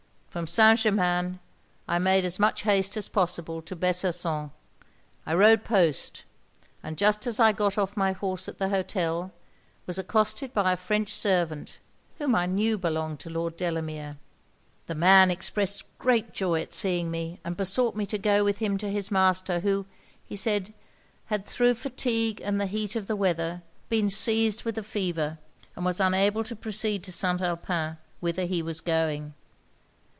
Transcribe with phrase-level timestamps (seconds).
[0.31, 0.79] From St.
[0.79, 1.39] Germains
[1.89, 4.51] I made as much haste as possible to Besançon.
[5.25, 6.23] I rode post;
[6.81, 9.33] and, just as I got off my horse at the hotel,
[9.85, 11.79] was accosted by a French servant,
[12.17, 14.15] whom I knew belonged to Lord Delamere.
[14.87, 18.77] 'The man expressed great joy at seeing me, and besought me to go with him
[18.77, 19.85] to his master, who,
[20.25, 20.73] he said,
[21.25, 25.39] had, thro' fatigue and the heat of the weather, been seized with a fever,
[25.75, 27.41] and was unable to proceed to St.
[27.41, 29.33] Alpin, whither he was going.